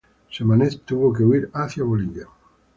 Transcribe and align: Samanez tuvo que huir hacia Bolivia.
Samanez 0.37 0.79
tuvo 0.83 1.13
que 1.13 1.23
huir 1.23 1.51
hacia 1.53 1.83
Bolivia. 1.83 2.25